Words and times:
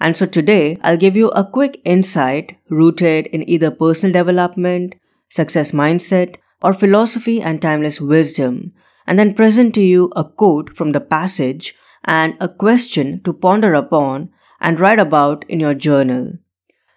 And 0.00 0.16
so 0.16 0.26
today, 0.26 0.78
I'll 0.82 0.96
give 0.96 1.16
you 1.16 1.28
a 1.30 1.48
quick 1.48 1.80
insight 1.84 2.56
rooted 2.68 3.26
in 3.28 3.48
either 3.48 3.70
personal 3.70 4.12
development, 4.12 4.94
success 5.28 5.72
mindset, 5.72 6.36
or 6.62 6.72
philosophy 6.72 7.40
and 7.40 7.60
timeless 7.60 8.00
wisdom, 8.00 8.72
and 9.06 9.18
then 9.18 9.34
present 9.34 9.74
to 9.74 9.80
you 9.80 10.10
a 10.14 10.24
quote 10.24 10.74
from 10.76 10.92
the 10.92 11.00
passage 11.00 11.74
and 12.04 12.36
a 12.40 12.48
question 12.48 13.20
to 13.22 13.32
ponder 13.32 13.74
upon 13.74 14.30
and 14.60 14.80
write 14.80 14.98
about 14.98 15.44
in 15.48 15.60
your 15.60 15.74
journal. 15.74 16.32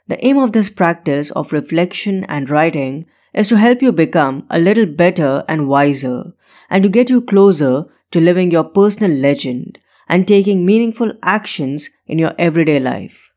The 0.07 0.23
aim 0.25 0.37
of 0.37 0.51
this 0.51 0.69
practice 0.69 1.31
of 1.31 1.53
reflection 1.53 2.25
and 2.25 2.49
writing 2.49 3.05
is 3.33 3.47
to 3.49 3.57
help 3.57 3.81
you 3.81 3.91
become 3.91 4.45
a 4.49 4.59
little 4.59 4.85
better 4.85 5.43
and 5.47 5.67
wiser, 5.67 6.33
and 6.69 6.83
to 6.83 6.89
get 6.89 7.09
you 7.09 7.21
closer 7.21 7.85
to 8.11 8.19
living 8.19 8.51
your 8.51 8.65
personal 8.65 9.11
legend 9.11 9.79
and 10.11 10.27
taking 10.27 10.65
meaningful 10.65 11.13
actions 11.23 11.89
in 12.05 12.19
your 12.19 12.33
everyday 12.37 12.79
life. 12.79 13.33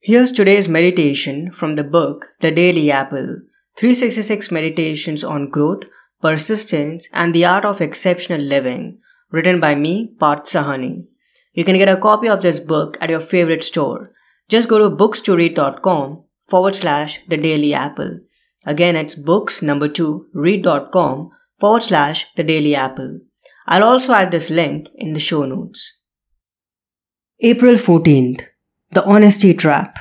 Here's 0.00 0.32
today's 0.32 0.68
meditation 0.68 1.50
from 1.50 1.76
the 1.76 1.82
book 1.82 2.28
The 2.40 2.50
Daily 2.50 2.90
Apple 2.90 3.40
366 3.78 4.52
Meditations 4.52 5.24
on 5.24 5.48
Growth, 5.48 5.84
Persistence, 6.20 7.08
and 7.14 7.34
the 7.34 7.46
Art 7.46 7.64
of 7.64 7.80
Exceptional 7.80 8.40
Living, 8.40 8.98
written 9.30 9.60
by 9.60 9.74
me, 9.74 10.14
Parth 10.20 10.44
Sahani. 10.44 11.06
You 11.54 11.64
can 11.64 11.78
get 11.78 11.88
a 11.88 11.96
copy 11.96 12.28
of 12.28 12.42
this 12.42 12.60
book 12.60 12.98
at 13.00 13.08
your 13.08 13.20
favorite 13.20 13.64
store. 13.64 14.12
Just 14.48 14.68
go 14.68 14.78
to 14.78 14.94
books2read.com 14.94 16.24
forward 16.48 16.74
slash 16.74 17.24
the 17.28 17.38
daily 17.38 17.72
apple. 17.72 18.18
Again, 18.66 18.94
it's 18.94 19.14
books 19.14 19.62
number 19.62 19.88
two 19.88 20.26
read.com 20.34 21.30
forward 21.58 21.82
slash 21.82 22.32
the 22.34 22.44
daily 22.44 22.74
apple. 22.74 23.20
I'll 23.70 23.84
also 23.84 24.14
add 24.14 24.30
this 24.30 24.48
link 24.48 24.88
in 24.94 25.12
the 25.12 25.20
show 25.20 25.44
notes. 25.44 26.00
April 27.40 27.74
14th, 27.74 28.40
the 28.92 29.04
honesty 29.04 29.52
trap. 29.52 29.98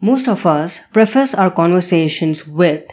Most 0.00 0.28
of 0.28 0.46
us 0.46 0.86
preface 0.90 1.34
our 1.34 1.50
conversations 1.50 2.46
with, 2.46 2.84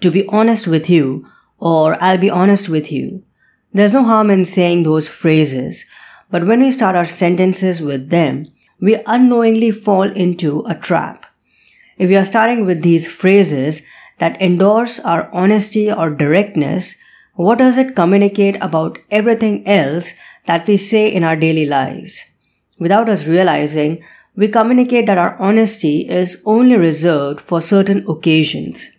to 0.00 0.10
be 0.10 0.26
honest 0.28 0.68
with 0.68 0.90
you, 0.90 1.26
or 1.58 1.96
I'll 2.02 2.18
be 2.18 2.28
honest 2.28 2.68
with 2.68 2.92
you. 2.92 3.24
There's 3.72 3.94
no 3.94 4.04
harm 4.04 4.30
in 4.30 4.44
saying 4.44 4.82
those 4.82 5.08
phrases, 5.08 5.90
but 6.30 6.46
when 6.46 6.60
we 6.60 6.70
start 6.70 6.94
our 6.94 7.06
sentences 7.06 7.80
with 7.80 8.10
them, 8.10 8.46
we 8.78 8.98
unknowingly 9.06 9.70
fall 9.70 10.02
into 10.02 10.62
a 10.68 10.74
trap. 10.74 11.24
If 11.96 12.10
we 12.10 12.16
are 12.16 12.26
starting 12.26 12.66
with 12.66 12.82
these 12.82 13.10
phrases 13.10 13.88
that 14.18 14.40
endorse 14.42 15.00
our 15.00 15.30
honesty 15.32 15.90
or 15.90 16.10
directness, 16.10 17.00
what 17.34 17.58
does 17.58 17.76
it 17.76 17.96
communicate 17.96 18.56
about 18.62 18.98
everything 19.10 19.66
else 19.66 20.14
that 20.46 20.66
we 20.66 20.76
say 20.76 21.08
in 21.08 21.24
our 21.24 21.36
daily 21.36 21.66
lives? 21.66 22.32
Without 22.78 23.08
us 23.08 23.26
realizing, 23.26 24.04
we 24.36 24.48
communicate 24.48 25.06
that 25.06 25.18
our 25.18 25.36
honesty 25.40 26.08
is 26.08 26.42
only 26.46 26.76
reserved 26.76 27.40
for 27.40 27.60
certain 27.60 28.04
occasions. 28.08 28.98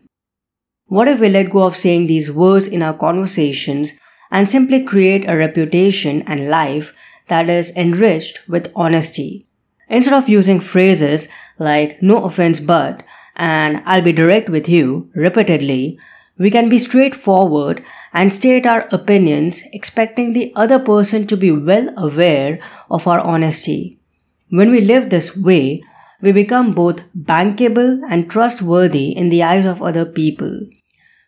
What 0.87 1.07
if 1.07 1.19
we 1.19 1.29
let 1.29 1.49
go 1.49 1.63
of 1.63 1.75
saying 1.75 2.07
these 2.07 2.31
words 2.31 2.67
in 2.67 2.81
our 2.81 2.93
conversations 2.93 3.99
and 4.31 4.49
simply 4.49 4.83
create 4.83 5.27
a 5.27 5.37
reputation 5.37 6.21
and 6.27 6.49
life 6.49 6.93
that 7.27 7.49
is 7.49 7.75
enriched 7.75 8.47
with 8.47 8.71
honesty? 8.75 9.47
Instead 9.87 10.13
of 10.13 10.29
using 10.29 10.59
phrases 10.59 11.29
like 11.57 12.01
no 12.01 12.25
offense 12.25 12.59
but 12.59 13.03
and 13.35 13.81
I'll 13.85 14.01
be 14.01 14.13
direct 14.13 14.49
with 14.49 14.69
you 14.69 15.09
repeatedly, 15.13 15.99
we 16.37 16.51
can 16.51 16.69
be 16.69 16.77
straightforward 16.77 17.83
and 18.13 18.33
state 18.33 18.65
our 18.65 18.87
opinions 18.91 19.63
expecting 19.71 20.33
the 20.33 20.51
other 20.55 20.79
person 20.79 21.25
to 21.27 21.37
be 21.37 21.51
well 21.51 21.89
aware 21.97 22.59
of 22.89 23.07
our 23.07 23.19
honesty. 23.19 23.99
When 24.49 24.69
we 24.69 24.81
live 24.81 25.09
this 25.09 25.37
way, 25.37 25.81
we 26.21 26.31
become 26.31 26.73
both 26.73 27.11
bankable 27.13 28.01
and 28.09 28.29
trustworthy 28.29 29.09
in 29.09 29.29
the 29.29 29.43
eyes 29.43 29.65
of 29.65 29.81
other 29.81 30.05
people. 30.05 30.59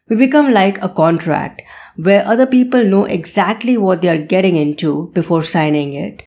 We 0.09 0.16
become 0.16 0.53
like 0.53 0.81
a 0.81 0.90
contract 0.90 1.62
where 1.95 2.25
other 2.25 2.45
people 2.45 2.84
know 2.85 3.06
exactly 3.06 3.78
what 3.78 4.01
they 4.01 4.09
are 4.09 4.18
getting 4.18 4.56
into 4.56 5.12
before 5.13 5.44
signing 5.44 5.94
it. 5.94 6.24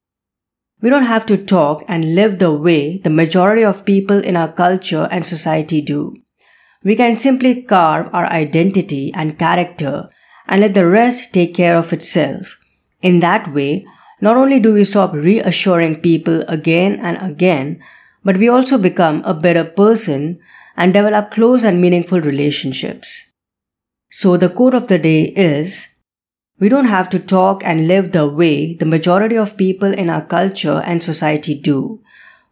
We 0.82 0.90
don't 0.90 1.04
have 1.04 1.26
to 1.26 1.36
talk 1.36 1.84
and 1.88 2.14
live 2.14 2.38
the 2.38 2.56
way 2.56 2.98
the 2.98 3.10
majority 3.10 3.64
of 3.64 3.84
people 3.84 4.18
in 4.18 4.36
our 4.36 4.50
culture 4.50 5.08
and 5.10 5.24
society 5.24 5.82
do. 5.82 6.16
We 6.82 6.96
can 6.96 7.16
simply 7.16 7.62
carve 7.62 8.08
our 8.14 8.26
identity 8.26 9.12
and 9.14 9.38
character 9.38 10.08
and 10.46 10.62
let 10.62 10.74
the 10.74 10.86
rest 10.86 11.34
take 11.34 11.54
care 11.54 11.76
of 11.76 11.92
itself. 11.92 12.58
In 13.02 13.20
that 13.20 13.52
way, 13.52 13.84
not 14.20 14.36
only 14.36 14.60
do 14.60 14.72
we 14.74 14.84
stop 14.84 15.12
reassuring 15.12 16.00
people 16.00 16.42
again 16.48 16.98
and 17.00 17.18
again, 17.20 17.82
but 18.24 18.38
we 18.38 18.48
also 18.48 18.78
become 18.78 19.22
a 19.24 19.34
better 19.34 19.64
person 19.64 20.38
and 20.76 20.92
develop 20.92 21.30
close 21.30 21.64
and 21.64 21.80
meaningful 21.80 22.20
relationships. 22.20 23.32
So 24.10 24.36
the 24.36 24.48
quote 24.48 24.74
of 24.74 24.88
the 24.88 24.98
day 24.98 25.32
is, 25.36 25.96
we 26.58 26.68
don't 26.68 26.86
have 26.86 27.08
to 27.10 27.18
talk 27.18 27.62
and 27.64 27.88
live 27.88 28.12
the 28.12 28.30
way 28.30 28.74
the 28.74 28.86
majority 28.86 29.36
of 29.36 29.56
people 29.56 29.92
in 29.92 30.10
our 30.10 30.24
culture 30.24 30.82
and 30.84 31.02
society 31.02 31.58
do. 31.58 32.02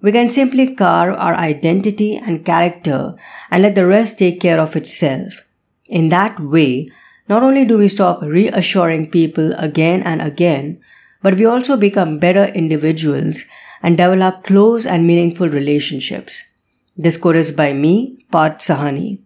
We 0.00 0.12
can 0.12 0.30
simply 0.30 0.74
carve 0.74 1.16
our 1.18 1.34
identity 1.34 2.16
and 2.16 2.44
character 2.44 3.16
and 3.50 3.62
let 3.62 3.74
the 3.74 3.86
rest 3.86 4.18
take 4.18 4.40
care 4.40 4.60
of 4.60 4.76
itself. 4.76 5.44
In 5.88 6.08
that 6.10 6.38
way, 6.38 6.90
not 7.28 7.42
only 7.42 7.64
do 7.64 7.78
we 7.78 7.88
stop 7.88 8.22
reassuring 8.22 9.10
people 9.10 9.52
again 9.58 10.02
and 10.04 10.22
again, 10.22 10.80
but 11.20 11.34
we 11.34 11.44
also 11.44 11.76
become 11.76 12.18
better 12.18 12.44
individuals 12.44 13.44
and 13.82 13.96
develop 13.96 14.44
close 14.44 14.86
and 14.86 15.06
meaningful 15.06 15.48
relationships. 15.48 16.54
This 16.96 17.16
quote 17.16 17.36
is 17.36 17.52
by 17.52 17.72
me, 17.72 18.24
Parth 18.30 18.58
Sahani. 18.58 19.22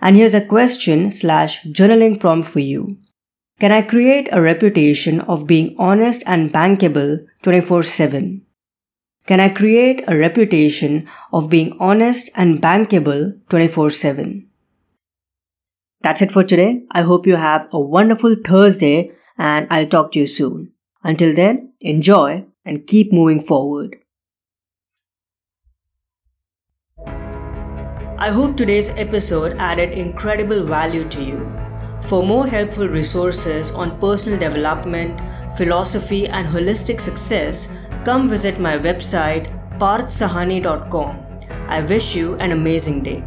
And 0.00 0.16
here's 0.16 0.34
a 0.34 0.46
question 0.46 1.10
slash 1.12 1.62
journaling 1.64 2.20
prompt 2.20 2.48
for 2.48 2.60
you. 2.60 2.98
Can 3.60 3.72
I 3.72 3.82
create 3.82 4.28
a 4.30 4.42
reputation 4.42 5.20
of 5.22 5.46
being 5.46 5.74
honest 5.78 6.22
and 6.26 6.52
bankable 6.52 7.26
24 7.42 7.82
7? 7.82 8.46
Can 9.28 9.40
I 9.40 9.50
create 9.50 10.02
a 10.08 10.16
reputation 10.16 11.06
of 11.34 11.50
being 11.50 11.76
honest 11.78 12.30
and 12.34 12.62
bankable 12.62 13.38
24 13.50 13.90
7? 13.90 14.48
That's 16.00 16.22
it 16.22 16.30
for 16.30 16.44
today. 16.44 16.84
I 16.92 17.02
hope 17.02 17.26
you 17.26 17.36
have 17.36 17.68
a 17.70 17.78
wonderful 17.78 18.36
Thursday 18.42 19.12
and 19.36 19.66
I'll 19.70 19.84
talk 19.84 20.12
to 20.12 20.20
you 20.20 20.26
soon. 20.26 20.72
Until 21.04 21.34
then, 21.34 21.74
enjoy 21.82 22.46
and 22.64 22.86
keep 22.86 23.12
moving 23.12 23.40
forward. 23.40 23.98
I 27.06 28.30
hope 28.30 28.56
today's 28.56 28.96
episode 28.96 29.52
added 29.58 29.92
incredible 29.92 30.64
value 30.64 31.04
to 31.04 31.22
you. 31.22 31.46
For 32.00 32.22
more 32.22 32.46
helpful 32.46 32.88
resources 32.88 33.72
on 33.72 34.00
personal 34.00 34.38
development, 34.38 35.20
philosophy, 35.58 36.26
and 36.28 36.46
holistic 36.46 36.98
success, 36.98 37.87
come 38.04 38.28
visit 38.28 38.58
my 38.58 38.76
website 38.78 39.48
parthsahani.com. 39.78 41.24
I 41.68 41.82
wish 41.82 42.16
you 42.16 42.36
an 42.36 42.52
amazing 42.52 43.02
day. 43.02 43.22